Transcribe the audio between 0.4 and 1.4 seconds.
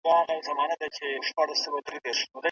باید د ټولنې